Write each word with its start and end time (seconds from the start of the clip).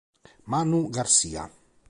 Manu 0.49 0.79
García 0.89 1.43